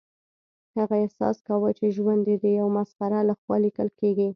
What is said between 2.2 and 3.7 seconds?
یې د یو مسخره لخوا